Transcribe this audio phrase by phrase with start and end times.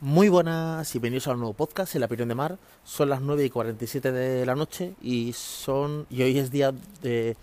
[0.00, 2.56] Muy buenas y bienvenidos a un nuevo podcast en la opinión de mar.
[2.84, 7.36] Son las 9 y 47 de la noche y son y hoy es día de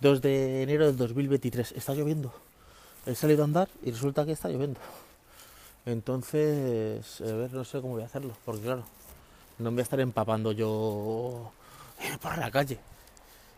[0.00, 1.72] 2 de enero del 2023.
[1.72, 2.32] Está lloviendo.
[3.06, 4.78] He salido a andar y resulta que está lloviendo.
[5.84, 8.84] Entonces, a ver, no sé cómo voy a hacerlo, porque claro,
[9.58, 11.50] no me voy a estar empapando yo
[12.22, 12.78] por la calle.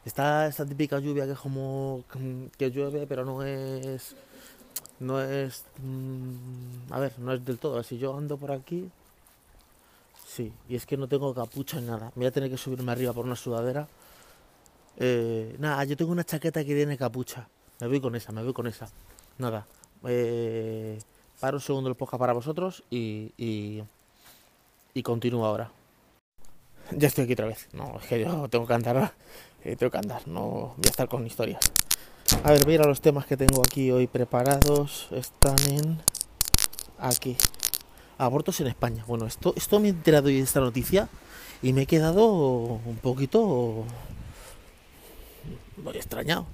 [0.07, 2.03] Está esta típica lluvia que es como
[2.57, 4.17] que llueve, pero no es
[5.03, 7.82] no es mm, a ver no es del todo.
[7.82, 8.89] Si yo ando por aquí
[10.27, 10.52] sí.
[10.69, 12.06] Y es que no tengo capucha ni nada.
[12.15, 13.87] Me voy a tener que subirme arriba por una sudadera.
[14.97, 17.48] Eh, nada yo tengo una chaqueta que tiene capucha.
[17.80, 18.88] Me voy con esa me voy con esa.
[19.38, 19.66] Nada.
[20.05, 20.98] Eh,
[21.41, 23.83] paro un segundo el podcast para vosotros y, y
[24.95, 25.70] y continúo ahora.
[26.92, 27.69] Ya estoy aquí otra vez.
[27.73, 29.12] No es que yo tengo que andar
[29.64, 31.61] eh, tengo que andar no voy a estar con historias
[32.45, 35.09] a ver, mira los temas que tengo aquí hoy preparados.
[35.12, 36.00] Están en.
[36.98, 37.36] Aquí.
[38.18, 39.05] Abortos en España.
[39.06, 41.08] Bueno, esto, esto me he enterado de esta noticia
[41.62, 43.84] y me he quedado un poquito.
[45.77, 46.47] Muy extrañado.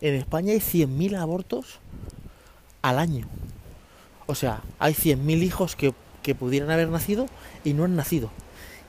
[0.00, 1.78] En España hay 100.000 abortos
[2.82, 3.26] al año.
[4.26, 7.26] O sea, hay 100.000 hijos que, que pudieran haber nacido
[7.64, 8.30] y no han nacido.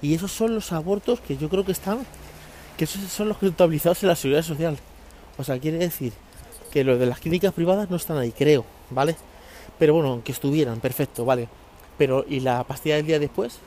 [0.01, 2.05] Y esos son los abortos que yo creo que están.
[2.77, 4.77] Que esos son los contabilizados en la seguridad social.
[5.37, 6.13] O sea, quiere decir
[6.71, 9.15] que los de las clínicas privadas no están ahí, creo, ¿vale?
[9.79, 11.47] Pero bueno, aunque estuvieran, perfecto, ¿vale?
[11.97, 13.59] Pero, ¿y la pastilla del día después?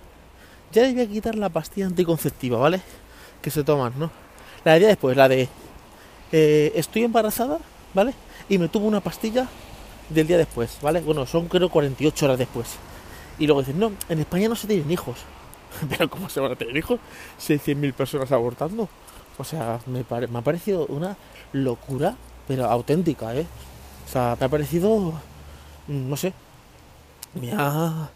[0.72, 2.80] Ya les voy a quitar la pastilla anticonceptiva, ¿vale?
[3.42, 4.10] Que se toman, ¿no?
[4.64, 5.48] La del día después, la de
[6.32, 7.58] eh, estoy embarazada,
[7.94, 8.14] ¿vale?
[8.48, 9.48] Y me tomo una pastilla
[10.08, 11.00] del día después, ¿vale?
[11.00, 12.68] Bueno, son creo 48 horas después.
[13.38, 15.18] Y luego dicen, no, en España no se tienen hijos.
[15.88, 17.00] Pero ¿cómo se van a tener hijos
[17.38, 18.88] si hay 100.000 personas abortando?
[19.40, 21.16] O sea, me, me ha parecido una
[21.54, 22.14] locura,
[22.46, 23.46] pero auténtica, ¿eh?
[24.06, 25.14] O sea, me ha parecido,
[25.88, 26.34] no sé,
[27.40, 28.10] me ha,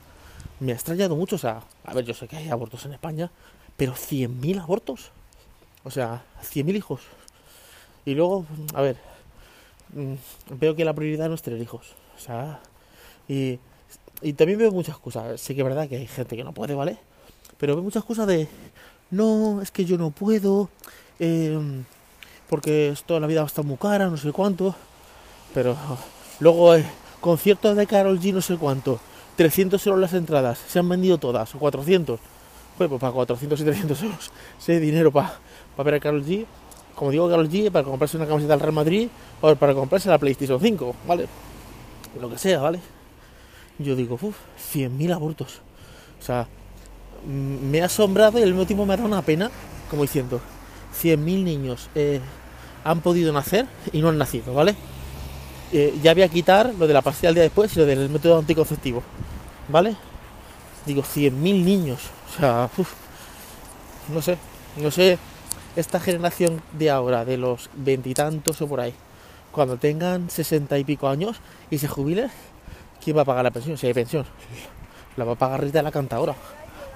[0.61, 1.37] me ha extrañado mucho.
[1.37, 3.31] O sea, a ver, yo sé que hay abortos en España,
[3.77, 5.13] pero 100.000 abortos.
[5.83, 7.01] O sea, 100.000 hijos.
[8.05, 8.99] Y luego, a ver,
[9.95, 10.15] mm,
[10.59, 11.95] veo que la prioridad no es tener hijos.
[12.17, 12.61] O sea,
[13.29, 13.59] y,
[14.21, 15.41] y también veo muchas cosas.
[15.41, 16.99] Sé que es verdad que hay gente que no puede, ¿vale?
[17.57, 18.47] Pero veo muchas cosas de,
[19.11, 20.71] no, es que yo no puedo,
[21.19, 21.59] eh,
[22.49, 24.75] porque toda la vida va a estar muy cara, no sé cuánto.
[25.53, 25.77] Pero
[26.41, 26.75] luego
[27.21, 29.01] conciertos de Carol G, no sé cuánto.
[29.37, 32.21] 300 euros las entradas, se han vendido todas, o 400.
[32.77, 35.35] Pues, pues para 400 y 300 euros, ese dinero para,
[35.77, 36.45] para ver a Carol G.
[36.95, 39.09] Como digo, Carol G, para comprarse una camiseta del Real Madrid
[39.41, 41.27] o para comprarse la PlayStation 5, ¿vale?
[42.21, 42.81] Lo que sea, ¿vale?
[43.79, 44.37] Yo digo, uff,
[44.73, 45.61] 100.000 abortos.
[46.21, 46.47] O sea,
[47.27, 49.51] me ha asombrado y al mismo me ha dado una pena,
[49.91, 50.41] como diciendo,
[51.03, 52.21] 100.000 niños eh,
[52.85, 54.75] han podido nacer y no han nacido, ¿vale?
[55.73, 58.09] Eh, ya voy a quitar lo de la pastilla al día después y lo del
[58.09, 59.03] método anticonceptivo,
[59.69, 59.97] ¿vale?
[60.87, 61.33] Digo, 100.000
[61.65, 62.93] niños, o sea, uf,
[64.13, 64.37] no sé,
[64.77, 65.19] no sé,
[65.77, 68.95] esta generación de ahora, de los veintitantos o por ahí,
[69.51, 71.39] cuando tengan sesenta y pico años
[71.71, 72.31] y se jubilen,
[73.03, 73.79] ¿quién va a pagar la pensión?
[73.79, 74.27] Si hay pensión,
[75.17, 76.35] la va a pagar Rita la cantadora,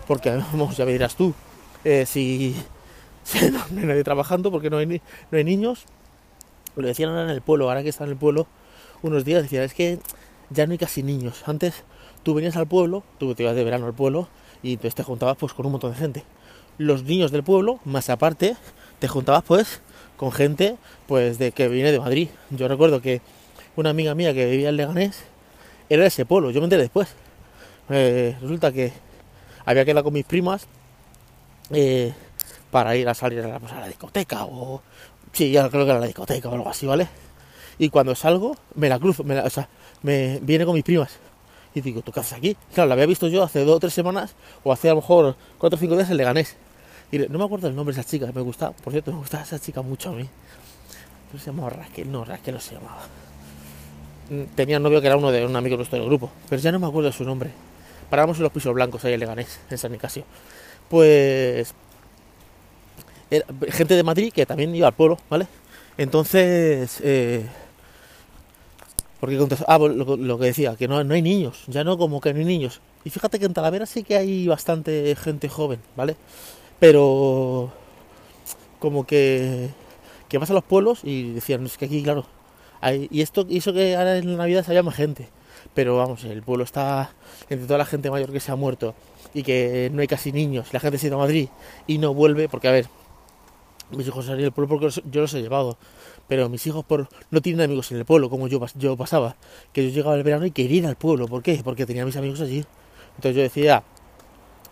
[0.07, 1.35] porque vamos, ya me dirás tú,
[1.85, 2.55] eh, si
[3.53, 5.85] no, hay nadie trabajando porque no hay, no hay niños.
[6.77, 8.47] Lo decían ahora en el pueblo, ahora que está en el pueblo,
[9.03, 9.99] unos días decían, es que
[10.51, 11.43] ya no hay casi niños.
[11.47, 11.85] Antes
[12.23, 14.29] tú venías al pueblo, tú te ibas de verano al pueblo
[14.63, 16.25] y entonces te juntabas pues con un montón de gente.
[16.79, 18.57] Los niños del pueblo, más aparte,
[18.99, 19.81] te juntabas pues
[20.17, 22.29] con gente pues de que viene de Madrid.
[22.51, 23.21] Yo recuerdo que
[23.77, 25.25] una amiga mía que vivía en Leganés
[25.89, 27.09] era de ese pueblo, yo me enteré después.
[27.91, 28.93] Eh, resulta que
[29.65, 30.67] había quedado con mis primas
[31.71, 32.13] eh,
[32.71, 34.83] para ir a salir a la, pues, a la discoteca o...
[35.33, 37.09] Sí, ya creo que era la discoteca o algo así, ¿vale?
[37.79, 39.69] Y cuando salgo, me la cruzo, me la, o sea,
[40.03, 41.19] me viene con mis primas.
[41.75, 42.57] Y digo, ¿tú qué haces aquí?
[42.75, 44.35] Claro, la había visto yo hace dos o tres semanas,
[44.65, 46.57] o hace a lo mejor cuatro o cinco días en Leganés.
[47.13, 49.45] Y no me acuerdo el nombre de esa chica, me gusta, por cierto, me gustaba
[49.45, 50.29] esa chica mucho a mí.
[51.31, 52.11] ¿Cómo se llamaba Raquel?
[52.11, 53.03] No, Raquel no se llamaba.
[54.55, 56.79] Tenía un novio que era uno de un amigo nuestro del grupo, pero ya no
[56.79, 57.51] me acuerdo su nombre.
[58.11, 60.25] Parábamos en los pisos blancos ahí en Leganés, en San Nicasio.
[60.89, 61.75] Pues
[63.71, 65.47] gente de Madrid que también iba al pueblo, ¿vale?
[65.97, 67.47] Entonces, eh,
[69.21, 69.37] porque
[69.67, 72.33] ah, pues lo, lo, que decía, que no, no, hay niños, ya no como que
[72.33, 72.81] no hay niños.
[73.05, 76.17] Y fíjate que en Talavera sí que hay bastante gente joven, ¿vale?
[76.79, 77.73] Pero
[78.79, 79.71] como que,
[80.29, 82.27] que vas a los pueblos y decían, es que aquí, claro,
[83.11, 85.29] y esto hizo que ahora en Navidad se haya más gente.
[85.75, 87.11] Pero vamos, el pueblo está
[87.51, 88.95] entre toda la gente mayor que se ha muerto
[89.35, 91.49] y que no hay casi niños, la gente se ha ido a Madrid
[91.87, 92.87] y no vuelve, porque a ver,
[93.91, 95.79] mis hijos salían del pueblo porque yo los he llevado.
[96.29, 99.37] Pero mis hijos por no tienen amigos en el pueblo, como yo, yo pasaba.
[99.73, 101.27] Que yo llegaba el verano y quería ir al pueblo.
[101.27, 101.61] ¿Por qué?
[101.65, 102.65] Porque tenía mis amigos allí.
[103.17, 103.83] Entonces yo decía,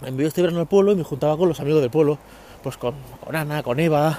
[0.04, 2.18] envío este verano al pueblo y me juntaba con los amigos del pueblo,
[2.62, 4.18] pues con, con Ana, con Eva,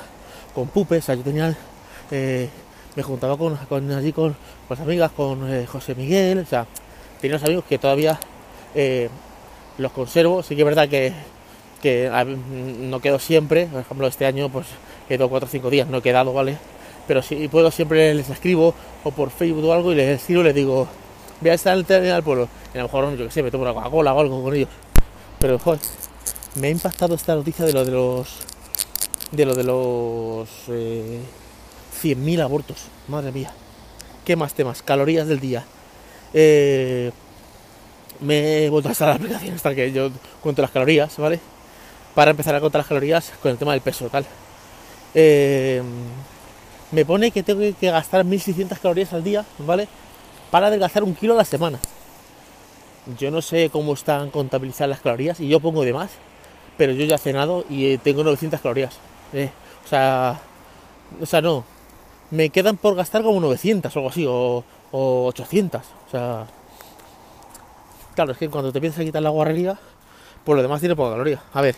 [0.53, 1.55] con Pupe, o sea, yo tenía,
[2.11, 2.49] eh,
[2.95, 4.33] me juntaba con, con allí con,
[4.67, 6.65] con las amigas, con eh, José Miguel, o sea,
[7.21, 8.19] tenía unos amigos que todavía
[8.73, 9.09] eh,
[9.77, 11.13] los conservo, sí que es verdad que,
[11.81, 12.09] que
[12.79, 14.67] no quedo siempre, por ejemplo este año pues
[15.07, 16.57] quedo 4 o 5 días, no he quedado, ¿vale?
[17.07, 20.45] Pero si puedo siempre les escribo o por Facebook o algo y les escribo y
[20.45, 20.87] les digo,
[21.39, 23.43] voy a estar en el tren al pueblo, y a lo mejor yo que sé,
[23.43, 24.69] me tomo una Coca-Cola o algo con ellos.
[25.39, 25.79] Pero joder,
[26.55, 28.39] me ha impactado esta noticia de lo de los
[29.31, 31.19] de lo de los eh,
[32.01, 32.77] 100.000 abortos.
[33.07, 33.51] Madre mía.
[34.25, 34.81] ¿Qué más temas?
[34.81, 35.65] Calorías del día.
[36.33, 37.11] Eh,
[38.19, 40.09] me he vuelto a instalar la aplicación hasta que yo
[40.41, 41.39] cuento las calorías, ¿vale?
[42.17, 44.25] Para empezar a contar las calorías con el tema del peso, tal.
[45.13, 45.83] Eh,
[46.91, 49.87] me pone que tengo que gastar 1600 calorías al día, ¿vale?
[50.49, 51.77] Para adelgazar un kilo a la semana.
[53.19, 56.09] Yo no sé cómo están contabilizadas las calorías y yo pongo de más,
[56.75, 58.95] pero yo ya he cenado y eh, tengo 900 calorías.
[59.33, 59.51] Eh,
[59.85, 60.41] o sea,
[61.21, 61.65] o sea, no.
[62.31, 65.83] Me quedan por gastar como 900 o algo así, o, o 800.
[66.07, 66.47] O sea,
[68.15, 69.77] claro, es que cuando te a quitar la guarrería,
[70.43, 71.43] pues lo demás tiene poca caloría.
[71.53, 71.75] A ver,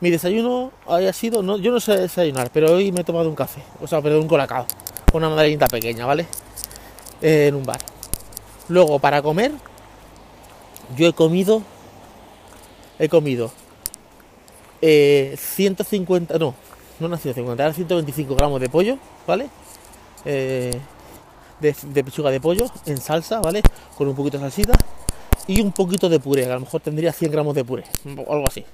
[0.00, 3.34] mi desayuno haya sido, no, yo no sé desayunar, pero hoy me he tomado un
[3.34, 4.66] café, o sea, perdón, un colacao,
[5.12, 6.26] una madriguita pequeña, ¿vale?
[7.20, 7.80] En un bar.
[8.68, 9.52] Luego, para comer,
[10.96, 11.62] yo he comido,
[12.98, 13.50] he comido
[14.80, 16.54] eh, 150, no,
[16.98, 19.48] no eran 150, eran 125 gramos de pollo, ¿vale?
[20.24, 20.78] Eh,
[21.60, 23.62] de, de pechuga de pollo en salsa, ¿vale?
[23.98, 24.72] Con un poquito de salsita
[25.46, 27.84] y un poquito de puré, a lo mejor tendría 100 gramos de puré,
[28.26, 28.64] o algo así.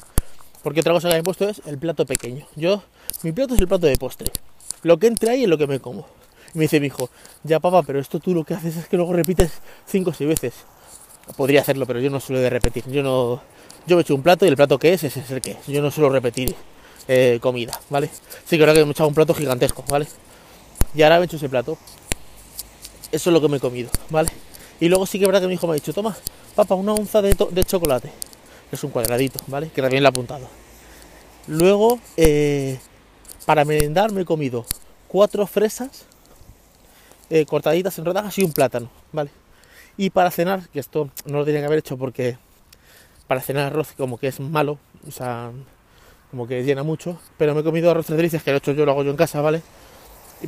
[0.67, 2.45] Porque otra cosa que me he puesto es el plato pequeño.
[2.57, 2.83] Yo,
[3.23, 4.33] mi plato es el plato de postre.
[4.83, 6.09] Lo que entre ahí es lo que me como.
[6.53, 7.09] Y me dice mi hijo,
[7.45, 9.53] ya papá, pero esto tú lo que haces es que luego repites
[9.87, 10.55] 5 o 6 veces.
[11.37, 12.83] Podría hacerlo, pero yo no suelo de repetir.
[12.89, 13.41] Yo no.
[13.87, 15.67] Yo me echo un plato y el plato que es, ese es el que es.
[15.69, 16.53] Yo no suelo repetir
[17.07, 18.11] eh, comida, ¿vale?
[18.45, 20.09] Sí que ahora que me he echado un plato gigantesco, ¿vale?
[20.97, 21.79] Y ahora me he hecho ese plato.
[23.13, 24.31] Eso es lo que me he comido, ¿vale?
[24.81, 26.17] Y luego sí que es verdad que mi hijo me ha dicho, toma,
[26.57, 28.11] papá, una onza de chocolate.
[28.73, 29.71] Es un cuadradito, ¿vale?
[29.71, 30.49] Que también lo he apuntado.
[31.47, 32.79] Luego, eh,
[33.45, 34.67] para merendar me he comido
[35.09, 36.05] cuatro fresas
[37.31, 39.31] eh, cortaditas en rodajas y un plátano, ¿vale?
[39.97, 42.37] Y para cenar, que esto no lo tenía que haber hecho porque
[43.27, 45.51] para cenar arroz como que es malo, o sea,
[46.31, 48.85] como que llena mucho, pero me he comido arroz de delicias, que de hecho yo
[48.85, 49.63] lo hago yo en casa, ¿vale?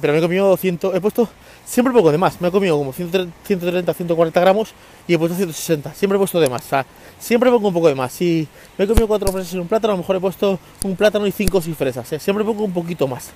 [0.00, 1.28] Pero me he comido 100, he puesto
[1.64, 4.74] siempre poco de más, me he comido como 130, 130, 140 gramos
[5.06, 6.86] y he puesto 160, siempre he puesto de más, o sea,
[7.18, 8.12] siempre pongo un poco de más.
[8.12, 8.46] Si
[8.76, 11.26] me he comido cuatro fresas y un plátano, a lo mejor he puesto un plátano
[11.26, 12.18] y cinco sin fresas, ¿eh?
[12.18, 13.30] siempre pongo un poquito más.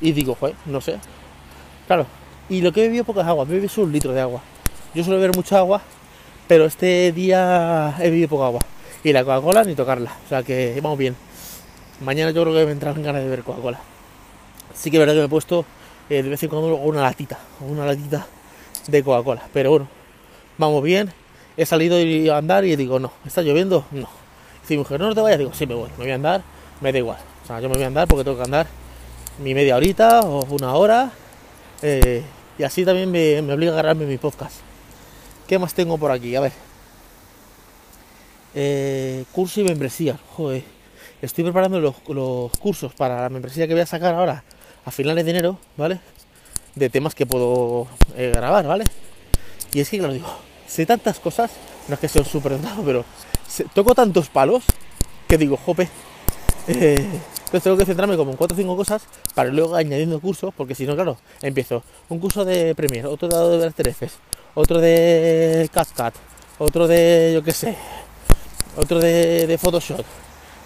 [0.00, 0.98] Y digo, joder, no sé,
[1.86, 2.06] claro.
[2.48, 4.20] Y lo que he bebido poca es agua, me he bebido solo un litro de
[4.20, 4.42] agua.
[4.92, 5.82] Yo suelo beber mucha agua,
[6.48, 8.60] pero este día he bebido poca agua.
[9.04, 11.16] Y la Coca-Cola ni tocarla, o sea que vamos bien.
[12.00, 13.89] Mañana yo creo que me entrarán ganas de beber Coca-Cola.
[14.74, 15.64] Sí que es verdad que me he puesto
[16.08, 18.26] eh, de vez en cuando una latita, una latita
[18.86, 19.42] de Coca-Cola.
[19.52, 19.88] Pero bueno,
[20.58, 21.12] vamos bien.
[21.56, 21.96] He salido
[22.34, 23.84] a andar y digo, no, ¿está lloviendo?
[23.90, 24.08] No.
[24.66, 26.42] Si mujer, no, te vayas, digo, sí me voy, me voy a andar,
[26.80, 27.18] me da igual.
[27.44, 28.66] O sea, yo me voy a andar porque tengo que andar
[29.38, 31.10] mi media horita o una hora.
[31.82, 32.22] eh,
[32.58, 34.56] y así también me, obliga a agarrarme mi podcast.
[35.48, 36.36] ¿Qué más tengo por aquí?
[36.36, 36.52] A ver.
[38.54, 40.18] Eh, curso y membresía.
[40.36, 40.62] Joder.
[41.22, 44.44] Estoy preparando los cursos para la membresía que voy a sacar ahora
[44.84, 46.00] a finales de enero, ¿vale?
[46.74, 48.84] De temas que puedo eh, grabar, ¿vale?
[49.72, 50.28] Y es que, claro, digo,
[50.66, 51.50] sé tantas cosas,
[51.88, 53.04] no es que sea un súper dotado, pero
[53.74, 54.64] toco tantos palos
[55.28, 55.88] que digo, jope.
[56.68, 57.06] eh,
[57.50, 59.02] entonces tengo que centrarme como en 4 o 5 cosas
[59.34, 63.66] para luego añadiendo cursos, porque si no, claro, empiezo un curso de Premiere, otro de
[63.66, 64.18] After Effects,
[64.54, 66.14] otro de CapCut,
[66.60, 67.76] otro de, yo qué sé,
[68.76, 70.04] otro de, de Photoshop,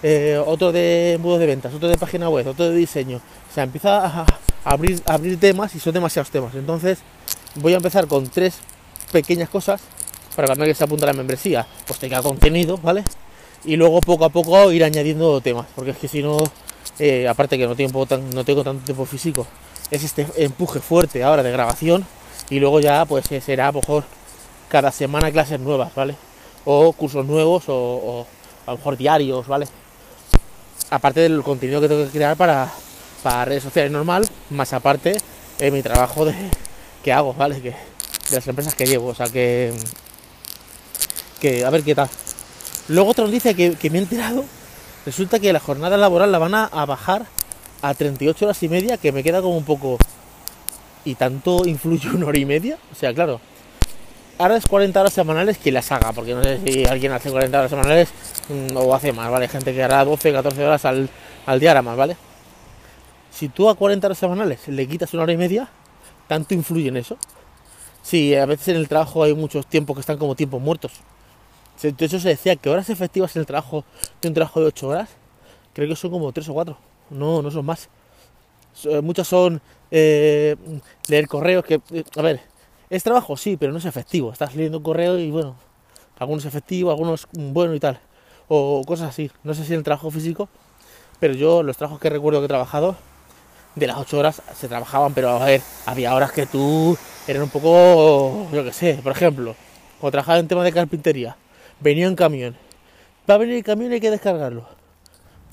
[0.07, 3.17] eh, otro de embudos de ventas, otro de página web, otro de diseño.
[3.17, 4.25] O sea, empieza a,
[4.63, 6.53] abrir, temas y son demasiados temas.
[6.53, 6.99] Entonces,
[7.55, 8.59] voy a empezar con tres
[9.11, 9.81] pequeñas cosas
[10.35, 13.03] para cuando alguien se apunta a la membresía, pues tenga contenido, ¿vale?
[13.63, 16.37] Y luego poco a poco ir añadiendo temas, porque es que si no,
[16.99, 19.47] eh, aparte que no tengo, tan, no tengo tanto tiempo físico,
[19.89, 22.05] es este empuje fuerte ahora de grabación
[22.51, 24.03] y luego ya pues eh, será a lo mejor
[24.69, 26.15] cada semana clases nuevas, ¿vale?
[26.63, 28.27] O cursos nuevos o
[28.67, 29.65] a lo mejor diarios, ¿vale?
[30.89, 32.71] Aparte del contenido que tengo que crear para,
[33.23, 35.17] para redes sociales normal, más aparte
[35.59, 36.33] eh, mi trabajo de,
[37.03, 37.61] que hago, ¿vale?
[37.61, 39.73] Que, de las empresas que llevo, o sea que,
[41.39, 42.09] que a ver qué tal.
[42.87, 44.45] Luego otra noticia que, que me he enterado,
[45.05, 47.25] resulta que la jornada laboral la van a, a bajar
[47.81, 49.97] a 38 horas y media, que me queda como un poco...
[51.03, 52.79] ¿Y tanto influye una hora y media?
[52.91, 53.39] O sea, claro,
[54.39, 57.69] es 40 horas semanales que las haga, porque no sé si alguien hace 40 horas
[57.69, 58.09] semanales
[58.49, 59.47] mm, o hace más, ¿vale?
[59.47, 61.09] Gente que hará 12, 14 horas al,
[61.45, 62.17] al día, ahora más, ¿vale?
[63.31, 65.69] Si tú a 40 horas semanales le quitas una hora y media,
[66.27, 67.17] ¿tanto influye en eso?
[68.01, 70.93] Sí, a veces en el trabajo hay muchos tiempos que están como tiempos muertos.
[71.81, 73.83] De hecho se decía que horas efectivas en el trabajo
[74.21, 75.09] de un trabajo de 8 horas,
[75.73, 76.77] creo que son como 3 o 4,
[77.09, 77.89] no, no son más.
[79.01, 79.61] Muchas son
[79.91, 80.55] eh,
[81.07, 81.81] leer correos que,
[82.15, 82.41] a ver,
[82.89, 84.31] es trabajo, sí, pero no es efectivo.
[84.31, 85.55] Estás leyendo un correo y bueno,
[86.17, 87.99] algunos efectivos, algunos bueno y tal.
[88.47, 89.31] O cosas así.
[89.43, 90.49] No sé si en el trabajo físico,
[91.19, 92.95] pero yo los trabajos que recuerdo que he trabajado,
[93.75, 97.49] de las 8 horas se trabajaban, pero a ver, había horas que tú eran un
[97.49, 99.55] poco, yo qué sé, por ejemplo,
[99.99, 101.35] cuando trabajaba en tema de carpintería,
[101.79, 102.55] venía en camión.
[103.29, 104.67] Va a venir el camión y hay que descargarlo.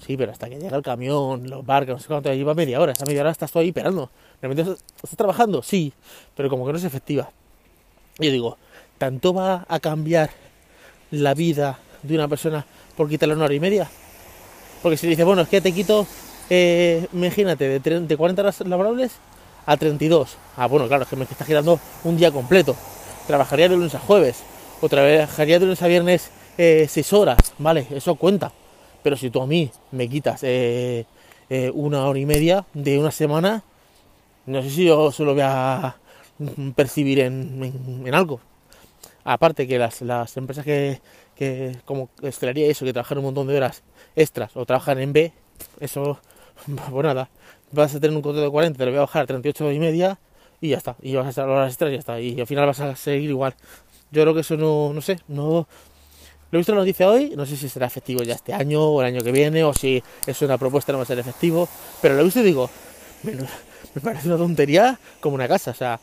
[0.04, 2.92] Sí, pero hasta que llega el camión, los barcos, no sé cuánto, lleva media hora.
[2.92, 4.10] Esa media hora estás tú ahí esperando.
[4.40, 5.62] ¿Realmente estás trabajando?
[5.62, 5.92] Sí,
[6.36, 7.30] pero como que no es efectiva.
[8.18, 8.58] Yo digo,
[8.98, 10.30] ¿tanto va a cambiar
[11.12, 12.66] la vida de una persona
[12.96, 13.88] por quitarle una hora y media?
[14.82, 16.06] Porque si dice, bueno, es que te quito,
[16.50, 19.12] eh, imagínate, de, de 40 horas laborables
[19.66, 20.36] a 32.
[20.56, 22.74] Ah, bueno, claro, es que me está girando un día completo.
[23.28, 24.42] Trabajaría de lunes a jueves.
[24.80, 27.38] O trabajaría de lunes a viernes 6 eh, horas.
[27.58, 28.50] Vale, eso cuenta.
[29.02, 31.04] Pero si tú a mí me quitas eh,
[31.74, 33.62] una hora y media de una semana,
[34.46, 35.96] no sé si yo se lo voy a
[36.74, 38.40] percibir en, algo.
[39.24, 41.00] Aparte que las, empresas que,
[41.36, 43.82] que como estelaría eso, que trabajan un montón de horas
[44.16, 45.32] extras o trabajan en B,
[45.80, 46.18] eso,
[46.90, 47.28] pues nada,
[47.70, 49.78] vas a tener un contrato de 40, te lo voy a bajar a 38 y
[49.78, 50.18] media
[50.60, 50.96] y ya está.
[51.02, 52.20] Y vas a estar horas extras y ya está.
[52.20, 53.54] Y al final vas a seguir igual.
[54.10, 55.66] Yo creo que eso no, no sé, no...
[56.52, 59.06] Lo visto la noticia hoy, no sé si será efectivo ya este año o el
[59.06, 61.66] año que viene, o si es una propuesta no va a ser efectivo,
[62.02, 62.68] pero lo visto y digo,
[63.94, 65.98] me parece una tontería como una casa, o sea,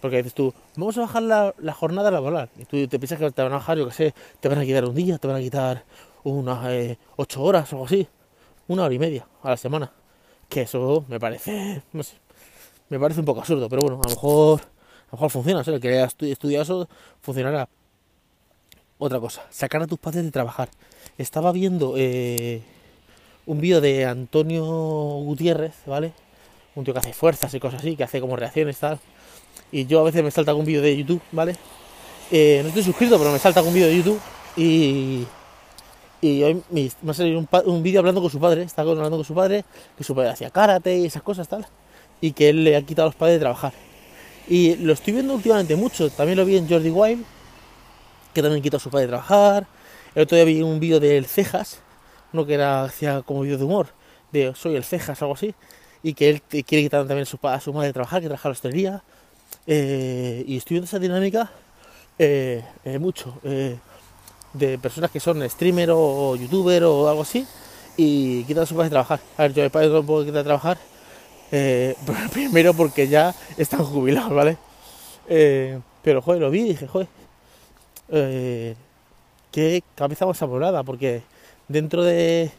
[0.00, 3.42] porque dices tú, vamos a bajar la, jornada laboral, y tú te piensas que te
[3.42, 5.40] van a bajar, yo que sé, te van a quitar un día, te van a
[5.40, 5.82] quitar
[6.22, 8.06] unas eh, ocho horas o algo así,
[8.68, 9.90] una hora y media a la semana,
[10.48, 12.14] que eso me parece, no sé,
[12.90, 14.64] me parece un poco absurdo, pero bueno, a lo mejor, a
[15.10, 16.88] lo mejor funciona, o sea, el que haya estudiado eso
[17.22, 17.68] funcionará.
[19.02, 20.68] Otra cosa, sacar a tus padres de trabajar.
[21.16, 22.60] Estaba viendo eh,
[23.46, 26.12] un vídeo de Antonio Gutiérrez, ¿vale?
[26.74, 28.98] un tío que hace fuerzas y cosas así, que hace como reacciones tal.
[29.72, 31.56] Y yo a veces me salta algún vídeo de YouTube, ¿vale?
[32.30, 34.20] Eh, no estoy suscrito, pero me salta algún vídeo de YouTube
[34.58, 35.24] y,
[36.20, 39.24] y hoy me, ha salido un, un vídeo hablando con su padre, está hablando con
[39.24, 39.64] su padre,
[39.96, 41.66] que su padre hacía karate y esas cosas tal,
[42.20, 43.72] y que él le ha quitado a los padres de trabajar.
[44.46, 47.24] Y lo estoy viendo últimamente mucho, también lo vi en Jordi Wild,
[48.32, 49.66] que también quitó a su padre de trabajar.
[50.14, 51.80] El otro día vi un vídeo del Cejas,
[52.32, 53.88] uno que era hacía como vídeo de humor,
[54.32, 55.54] de soy el Cejas, algo así,
[56.02, 58.48] y que él quiere quitar también a su, a su madre de trabajar, que trabaja
[58.48, 59.02] en la hostelería.
[59.66, 61.50] Eh, y estoy viendo esa dinámica
[62.18, 63.38] eh, eh, mucho
[64.52, 67.46] de personas que son streamer o, youtuber o algo así
[67.96, 69.20] y quitan a su padre de trabajar.
[69.36, 70.78] A ver, yo el padre no puedo quitar de trabajar.
[72.32, 74.56] primero porque ya están jubilados, ¿vale?
[76.02, 77.08] pero joder, lo vi y dije, joder,
[78.10, 81.22] qué cabeza más amolada, porque
[81.68, 82.50] dentro de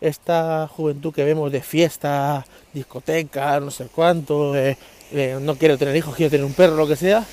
[0.00, 4.76] esta juventud que vemos de fiesta, discoteca, no sé cuánto, eh,
[5.12, 7.24] eh, no quiero tener hijos, quiero tener un perro, lo que sea,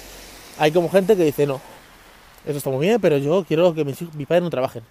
[0.57, 1.59] hay como gente que dice, no,
[2.45, 4.83] eso está muy bien, pero yo quiero que mis hijos, mi padre no trabajen.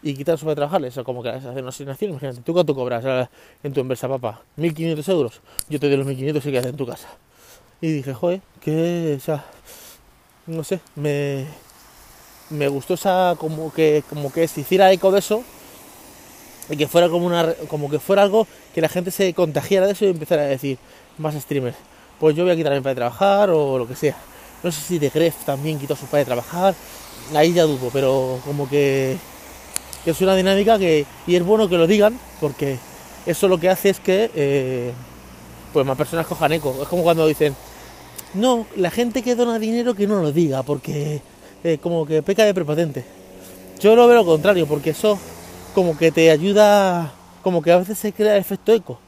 [0.00, 3.04] Y quitar su de trabajar, eso como que hacer una asignación, imagínate, ¿tú cuánto cobras
[3.04, 3.28] eh,
[3.64, 4.42] en tu empresa, papá?
[4.56, 5.40] ¿1.500 euros?
[5.68, 7.08] Yo te doy los 1.500 y quedas en tu casa.
[7.80, 9.18] Y dije, joder, que,
[10.46, 11.46] no sé, me,
[12.50, 15.42] me gustó esa, como que, como que se hiciera eco de eso,
[16.70, 19.92] y que fuera como una como que fuera algo que la gente se contagiara de
[19.92, 20.78] eso y empezara a decir
[21.16, 21.76] más streamers
[22.20, 24.16] pues yo voy a quitar a mi de trabajar o lo que sea
[24.62, 26.74] no sé si de Gref también quitó su padre trabajar
[27.34, 29.16] ahí ya dudo pero como que,
[30.04, 32.78] es una dinámica que y es bueno que lo digan porque
[33.26, 34.92] eso lo que hace es que eh,
[35.72, 36.74] pues más personas cojan eco.
[36.80, 37.54] Es como cuando dicen
[38.32, 41.20] no la gente que dona dinero que no lo diga porque
[41.64, 43.18] eh, como que peca de prepotente
[43.80, 45.18] yo lo veo lo contrario porque eso
[45.74, 47.12] como que te ayuda,
[47.42, 48.98] como que a veces se crea el efecto eco.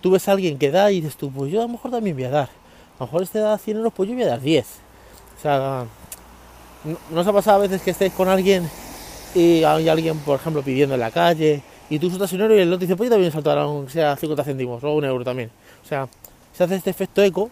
[0.00, 2.16] Tú ves a alguien que da y dices tú, pues yo a lo mejor también
[2.16, 2.48] voy a dar.
[2.98, 4.66] A lo mejor este da 100 euros, pues yo voy a dar 10.
[5.36, 5.84] O sea,
[7.10, 8.68] ¿no os ha pasado a veces que estéis con alguien
[9.34, 12.60] y hay alguien, por ejemplo, pidiendo en la calle y tú sueltas un euro y
[12.60, 15.50] el otro dice, pues yo también saltar aunque sea 50 céntimos o un euro también.
[15.84, 16.08] O sea,
[16.54, 17.50] se hace este efecto eco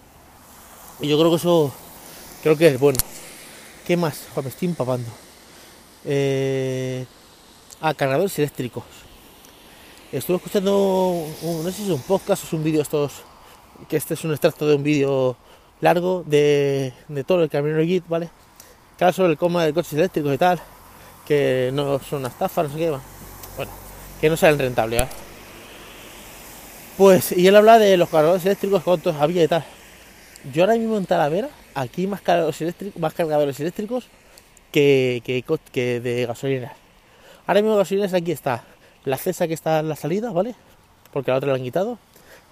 [1.01, 1.71] y yo creo que eso,
[2.43, 2.99] creo que es bueno.
[3.87, 4.23] ¿Qué más?
[4.43, 5.11] Me estoy empapando.
[6.07, 7.05] Eh,
[7.83, 8.85] a cargadores eléctricos.
[10.11, 13.13] Estuve escuchando, no sé si es un podcast o es un vídeo estos,
[13.89, 15.37] que este es un extracto de un vídeo
[15.83, 16.95] largo de,
[17.27, 18.31] todo el camino de Git, ¿vale?
[18.97, 20.61] claro, sobre el coma de coches eléctricos y tal,
[21.27, 23.73] que no son una estafa, no sé qué, bueno,
[24.19, 25.03] que no salen rentables.
[26.97, 29.65] Pues, y él habla de los cargadores eléctricos, cuántos había y tal.
[30.53, 34.07] Yo ahora mismo en Talavera, aquí más cargadores eléctricos, más cargadores eléctricos
[34.73, 35.23] que,
[36.03, 36.73] de gasolina.
[37.47, 38.65] Ahora mismo gasolinas aquí está
[39.05, 40.55] la Cesa que está en la salida, ¿vale?
[41.13, 41.99] Porque la otra la han quitado.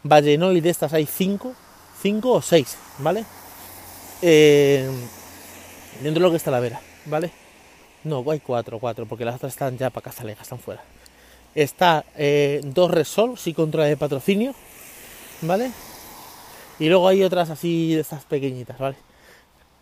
[0.03, 1.55] Vallenoy de estas hay 5,
[2.03, 3.25] 5 o 6, ¿vale?
[4.21, 4.89] Eh,
[6.03, 7.31] dentro de lo que está la vera, ¿vale?
[8.05, 10.83] No, hay 4, 4, porque las otras están ya para Cazaleja, están fuera.
[11.55, 14.55] Está eh, dos Resol, sí contra de patrocinio,
[15.43, 15.71] ¿vale?
[16.79, 18.97] Y luego hay otras así de estas pequeñitas, ¿vale?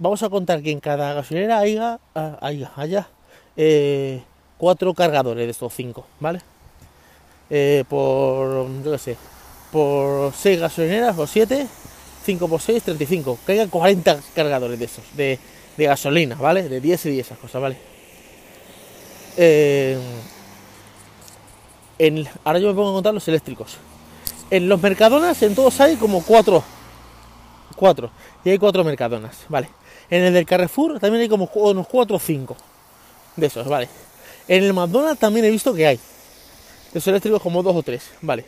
[0.01, 3.09] Vamos a contar que en cada gasolinera haya, ah, haya,
[3.55, 4.23] eh,
[4.57, 6.41] cuatro cargadores de estos cinco, ¿vale?
[7.51, 9.17] Eh, por, yo qué sé,
[9.71, 11.67] por 6 gasolineras o 7,
[12.25, 13.41] 5 por 6, 35.
[13.45, 15.39] Que haya 40 cargadores de esos, de,
[15.77, 16.67] gasolina, ¿vale?
[16.67, 17.77] De 10 y esas cosas, ¿vale?
[19.37, 19.99] Eh,
[22.43, 23.77] ahora yo me pongo a contar los eléctricos.
[24.51, 26.65] En los Mercadonas, en todos hay como 4.
[27.77, 28.11] 4.
[28.47, 29.69] Y hay 4 Mercadonas, ¿vale?
[30.11, 32.57] En el del Carrefour también hay como unos 4 o 5
[33.37, 33.89] de esos, ¿vale?
[34.49, 36.01] En el McDonald's también he visto que hay.
[36.89, 38.45] Esos eléctricos como 2 o 3, ¿vale?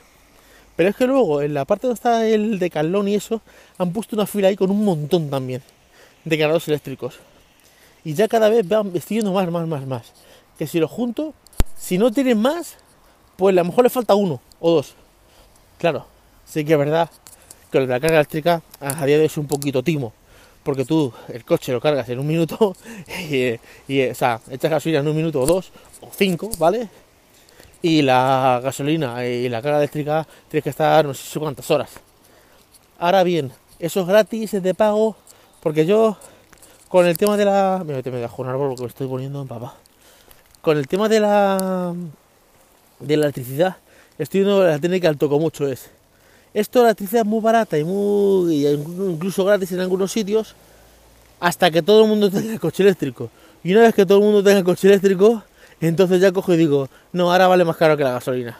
[0.75, 3.41] Pero es que luego, en la parte donde está el de Calón y eso,
[3.79, 5.63] han puesto una fila ahí con un montón también
[6.25, 7.21] de cargadores eléctricos.
[8.05, 10.13] Y ya cada vez van vestiendo más, más, más, más.
[10.59, 11.35] Que si lo junto,
[11.79, 12.77] si no tienen más,
[13.37, 14.95] pues a lo mejor le falta uno o dos.
[15.79, 16.07] Claro,
[16.45, 17.09] sí que es verdad
[17.71, 20.13] que la carga eléctrica a día de hoy es un poquito timo.
[20.63, 22.75] Porque tú el coche lo cargas en un minuto
[23.89, 26.89] y, o sea, echas gasolina en un minuto o dos o cinco, ¿vale?
[27.83, 31.91] y la gasolina y la carga eléctrica tienes que estar no sé cuántas horas.
[32.99, 35.17] Ahora bien, eso es gratis, es de pago,
[35.61, 36.17] porque yo
[36.89, 37.83] con el tema de la...
[37.85, 39.75] Me voy a un árbol porque me estoy poniendo en papá.
[40.61, 41.93] Con el tema de la...
[43.01, 43.77] de la electricidad,
[44.19, 45.91] estoy viendo la técnica al toco mucho es...
[46.55, 48.67] Esto la electricidad es muy barata y muy...
[48.67, 50.55] incluso gratis en algunos sitios,
[51.41, 53.31] hasta que todo el mundo tenga coche eléctrico.
[53.65, 55.43] Y una vez que todo el mundo tenga coche eléctrico,
[55.81, 58.59] entonces ya cojo y digo, no, ahora vale más caro que la gasolina.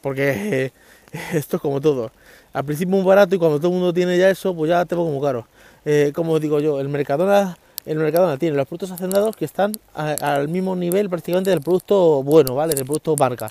[0.00, 0.72] Porque
[1.32, 2.10] esto es como todo.
[2.52, 4.96] Al principio muy barato y cuando todo el mundo tiene ya eso, pues ya te
[4.96, 5.46] pongo muy caro.
[5.84, 7.56] Eh, como digo yo, el Mercadona,
[7.86, 12.54] el Mercadona tiene los productos hacendados que están al mismo nivel prácticamente del producto bueno,
[12.54, 12.74] ¿vale?
[12.74, 13.50] Del producto marca.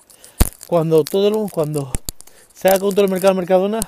[0.67, 1.91] Cuando todo lo, cuando
[2.62, 3.80] se haga con todo el mercado Mercadona,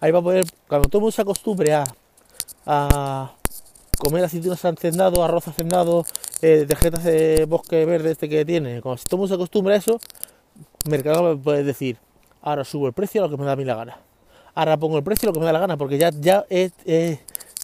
[0.00, 1.84] ahí va a poder, cuando todo el mundo se acostumbre a,
[2.66, 3.32] a
[3.98, 6.04] comer aceitunas hacendado, arroz hacendado,
[6.42, 9.98] eh, tarjetas de bosque verde este que tiene, si todo se acostumbra a eso,
[10.90, 11.96] Mercado puede decir,
[12.42, 13.96] ahora subo el precio a lo que me da a mí la gana.
[14.54, 16.44] Ahora pongo el precio a lo que me da la gana, porque ya, ya,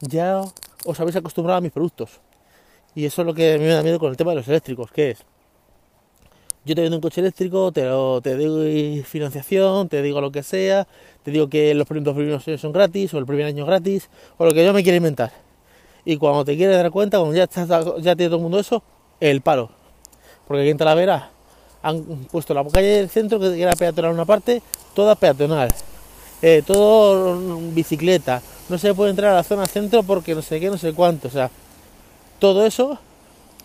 [0.01, 0.41] ya
[0.87, 2.21] os habéis acostumbrado a mis productos.
[2.95, 4.49] Y eso es lo que a mí me da miedo con el tema de los
[4.49, 5.27] eléctricos, que es,
[6.65, 10.43] yo te vendo un coche eléctrico, te, lo, te doy financiación, te digo lo que
[10.43, 10.87] sea,
[11.23, 14.45] te digo que los primeros, primeros años son gratis, o el primer año gratis, o
[14.45, 15.45] lo que yo me quiera inventar
[16.05, 17.49] y cuando te quieres dar cuenta, cuando ya,
[18.01, 18.83] ya tiene todo el mundo eso,
[19.21, 19.71] el paro.
[20.47, 21.31] Porque aquí en Talavera
[21.83, 24.63] han puesto la calle del centro, que era peatonal una parte,
[24.95, 25.73] toda peatonal.
[26.43, 27.39] Eh, todo
[27.73, 28.43] bicicleta.
[28.69, 31.29] No se puede entrar a la zona centro porque no sé qué, no sé cuánto.
[31.29, 31.51] O sea,
[32.39, 32.99] todo eso.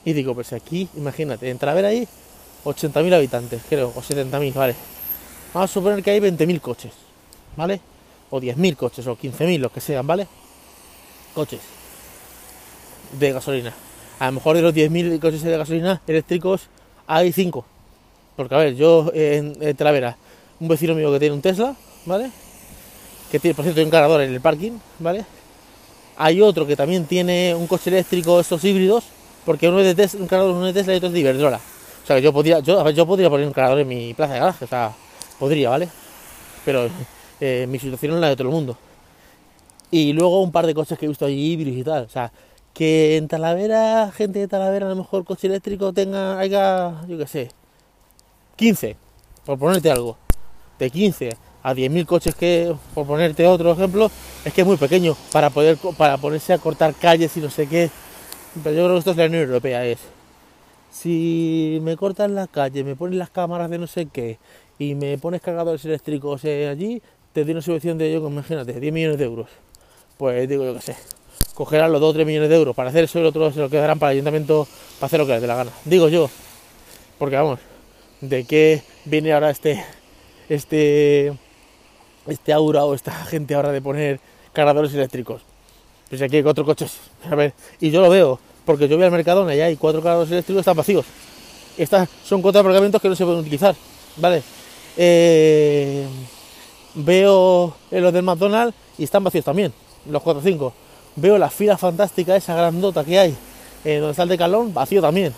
[0.06, 2.08] Y digo, pues aquí, imagínate, en Talavera hay
[2.65, 4.76] 80.000 habitantes, creo, o 70.000, vale.
[5.54, 6.93] Vamos a suponer que hay 20.000 coches,
[7.56, 7.82] ¿vale?
[8.30, 10.28] O 10.000 coches, o 15.000, los que sean, ¿vale?
[11.34, 11.62] Coches
[13.17, 13.74] de gasolina.
[14.19, 16.67] A lo mejor de los 10.000 coches de gasolina eléctricos
[17.08, 17.65] hay 5.
[18.36, 20.15] Porque, a ver, yo en, en
[20.60, 22.30] un vecino mío que tiene un Tesla, ¿vale?
[23.32, 25.26] Que tiene, por cierto, un cargador en el parking, ¿vale?
[26.17, 29.06] Hay otro que también tiene un coche eléctrico, estos híbridos,
[29.45, 31.60] porque uno es de Tesla, un cargador uno de Tesla y otro es de Iberdrola.
[32.10, 34.65] Sea, que yo podría, yo, yo podría poner un cargador en mi plaza de garaje,
[34.65, 34.91] o sea,
[35.38, 35.88] podría, ¿vale?
[36.65, 36.89] Pero
[37.39, 38.76] eh, mi situación es la de todo el mundo.
[39.91, 42.06] Y luego un par de coches que he visto allí híbridos y tal.
[42.06, 42.32] O sea,
[42.74, 47.28] que en Talavera, gente de Talavera, a lo mejor coche eléctrico tenga, haya, yo qué
[47.28, 47.52] sé,
[48.56, 48.95] 15,
[49.45, 50.17] por ponerte algo,
[50.80, 54.10] de 15 a 10.000 coches que, por ponerte otro ejemplo,
[54.43, 57.67] es que es muy pequeño para poder, para ponerse a cortar calles y no sé
[57.67, 57.91] qué.
[58.63, 60.00] Pero yo creo que esto es la Unión Europea, es,
[60.91, 64.39] si me cortan la calle, me ponen las cámaras de no sé qué,
[64.78, 67.02] y me pones cargadores eléctricos eh, allí,
[67.34, 69.49] te doy una subvención de, yo, imagínate, 10 millones de euros.
[70.17, 70.95] Pues digo yo qué sé,
[71.54, 73.60] cogerán los 2 o 3 millones de euros para hacer eso y el otro se
[73.60, 74.67] lo quedarán para el ayuntamiento
[74.99, 75.71] para hacer lo que les dé la gana.
[75.86, 76.30] Digo yo,
[77.17, 77.60] porque vamos,
[78.21, 79.84] ¿de qué viene ahora este,
[80.49, 81.34] este,
[82.28, 84.19] este aura o esta gente ahora de poner
[84.54, 85.41] cargadores eléctricos?
[86.10, 86.97] Pues aquí hay cuatro coches,
[87.30, 90.30] a ver, y yo lo veo, Porque yo voy al Mercadona y hay cuatro carros
[90.32, 91.06] eléctricos están vacíos.
[91.78, 93.76] Estas son cuatro aparcamientos que no se pueden utilizar,
[94.17, 94.43] ¿vale?
[94.98, 96.06] Eh,
[96.95, 99.74] veo los del McDonald's y están vacíos también,
[100.10, 100.74] los 4 o 5.
[101.15, 103.36] Veo la fila fantástica, esa grandota que hay,
[103.86, 105.34] eh, donde está el decalón, vacío también.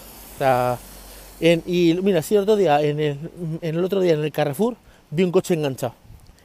[1.40, 3.18] Y mira, sí, el otro día, en el,
[3.62, 4.76] en el otro día en el Carrefour,
[5.12, 5.94] vi un coche enganchado,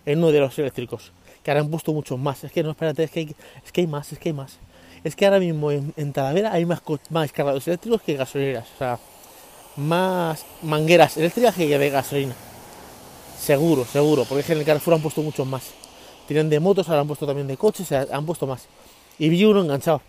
[0.05, 1.13] en uno de los eléctricos,
[1.43, 2.45] que ahora han puesto muchos más.
[2.45, 3.35] Es que no, espérate, es que
[3.65, 4.59] es que hay más, es que hay más.
[5.07, 8.67] Es que ahora mismo en, Talavera hay más, más cargadores eléctricos que gasolineras.
[8.75, 8.99] O sea,
[9.77, 12.35] más mangueras eléctricas que de gasolina.
[13.39, 15.71] Seguro, seguro, porque es que en el Carrefour han puesto muchos más.
[16.27, 18.67] Tienen de motos, ahora han puesto también de coches, han puesto más.
[19.17, 20.03] Y vi uno enganchado.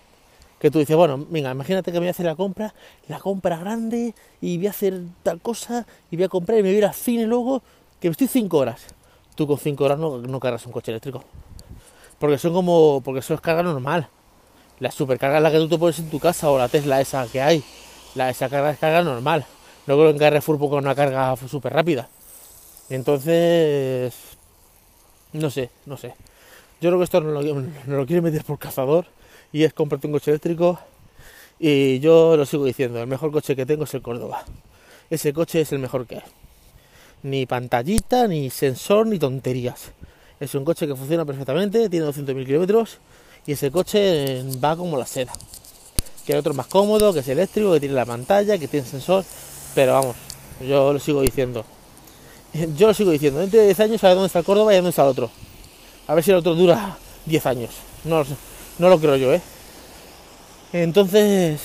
[0.57, 2.73] Que tú dices, bueno, venga, imagínate que voy a hacer la compra,
[3.07, 6.69] la compra grande, y voy a hacer tal cosa, y voy a comprar y me
[6.69, 7.61] voy a ir al cine luego,
[7.99, 8.81] que estoy 5 horas.
[9.35, 11.23] Tú con 5 horas no, no cargas un coche eléctrico.
[12.17, 14.09] Porque son como, porque eso es carga normal.
[14.79, 17.25] La supercarga es la que tú te pones en tu casa, o la Tesla esa
[17.27, 17.63] que hay.
[18.15, 19.45] La, esa carga es carga normal.
[19.87, 22.09] No creo que en Carrefour una carga súper rápida.
[22.89, 24.13] Entonces,
[25.33, 26.13] no sé, no sé.
[26.79, 29.05] Yo creo que esto no lo, no meter por cazador
[29.51, 30.79] y es comprarte un coche eléctrico.
[31.59, 34.45] Y yo lo sigo diciendo, el mejor coche que tengo es el Córdoba.
[35.09, 36.23] Ese coche es el mejor que hay.
[37.23, 39.91] Ni pantallita, ni sensor, ni tonterías.
[40.39, 42.99] Es un coche que funciona perfectamente, tiene 200.000 kilómetros
[43.47, 45.31] y ese coche va como la seda.
[46.25, 49.23] Que hay otro más cómodo, que es eléctrico, que tiene la pantalla, que tiene sensor.
[49.73, 50.15] Pero vamos,
[50.61, 51.65] yo lo sigo diciendo.
[52.77, 54.77] Yo lo sigo diciendo, dentro de 10 años a ver dónde está el Córdoba y
[54.77, 55.29] dónde está el otro.
[56.07, 57.71] A ver si el otro dura 10 años.
[58.03, 58.23] No
[58.79, 59.41] no lo creo yo, ¿eh?
[60.73, 61.61] Entonces,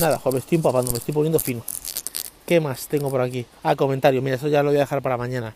[0.00, 1.62] nada, joder, estoy empapando, me estoy poniendo fino.
[2.46, 3.44] ¿Qué más tengo por aquí?
[3.62, 5.54] Ah, comentarios, mira, eso ya lo voy a dejar para mañana.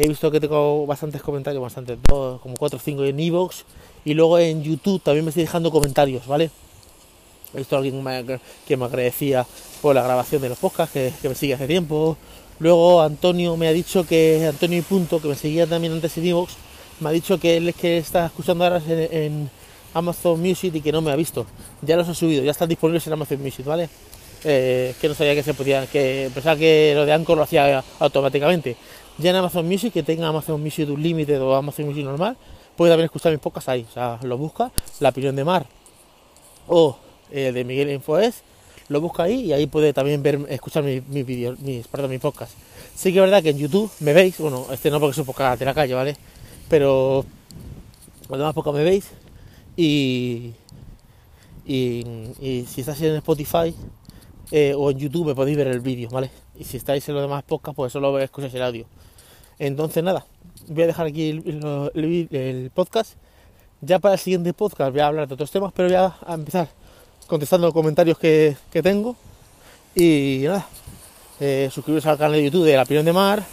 [0.00, 3.64] He visto que tengo bastantes comentarios, bastantes, dos, como 4 o 5 en Evox.
[4.04, 6.52] Y luego en YouTube también me estoy dejando comentarios, ¿vale?
[7.52, 8.00] He visto a alguien
[8.64, 9.44] que me agradecía
[9.82, 12.16] por la grabación de los podcasts, que, me sigue hace tiempo.
[12.60, 16.26] Luego Antonio me ha dicho que, Antonio y Punto, que me seguía también antes en
[16.28, 16.52] Evox,
[17.00, 19.50] me ha dicho que él es que está escuchando ahora en,
[19.94, 21.44] Amazon Music y que no me ha visto.
[21.82, 23.88] Ya los ha subido, ya están disponibles en Amazon Music, ¿vale?
[24.44, 27.82] Eh, que no sabía que se podía, que pensaba que lo de Anchor lo hacía
[27.98, 28.76] automáticamente.
[29.18, 32.36] Ya en Amazon Music, que tenga Amazon Music Unlimited o Amazon Music normal,
[32.76, 33.84] puede también escuchar mis podcasts ahí.
[33.88, 35.66] O sea, lo busca, La opinión de Mar
[36.68, 36.98] o
[37.30, 38.42] eh, de Miguel Infoes
[38.88, 42.54] lo busca ahí y ahí puede también ver, escuchar mis, vídeos, mis, perdón, mis podcasts.
[42.94, 45.58] Sí que es verdad que en YouTube me veis, bueno, este no porque soy podcast
[45.58, 46.16] de la calle, ¿vale?
[46.68, 47.24] Pero
[48.28, 49.10] cuando más poco me veis
[49.76, 50.52] y,
[51.66, 53.74] y, si estáis en Spotify
[54.50, 56.30] eh, o en YouTube me podéis ver el vídeo, ¿vale?
[56.58, 58.86] Y si estáis en los demás podcasts, pues solo escucháis el audio.
[59.58, 60.24] Entonces nada,
[60.68, 63.14] voy a dejar aquí el, podcast.
[63.80, 66.68] Ya para el siguiente podcast voy a hablar de otros temas, pero voy a empezar
[67.28, 69.14] contestando los comentarios que, tengo.
[69.94, 70.66] Y nada,
[71.40, 73.44] eh, suscribiros al canal de YouTube de La Opinión de Mar.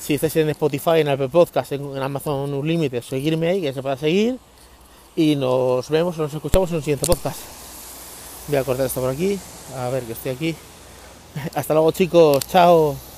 [0.00, 3.96] Si estáis en Spotify, en Apple Podcast, en, Amazon Unlimited, seguirme ahí, que se pueda
[3.96, 4.38] seguir.
[5.16, 7.38] Y nos vemos o nos escuchamos en un siguiente podcast.
[8.48, 9.38] Voy a cortar esto por aquí.
[9.76, 10.54] A ver que estoy aquí.
[11.54, 13.09] Hasta luego chicos, chao.